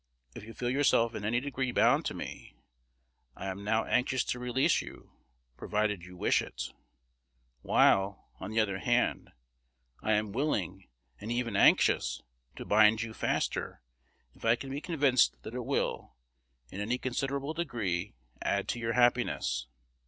[0.33, 2.55] If you feel yourself in any degree bound to me,
[3.35, 5.11] I am now willing to release you,
[5.57, 6.73] provided you wish it;
[7.61, 9.29] while, on the other hand,
[10.01, 12.19] I am willing, and even anxious,
[12.55, 13.83] to bind you faster,
[14.33, 16.15] if I can be convinced that it will,
[16.71, 19.67] in any considerable degree, add to your happiness.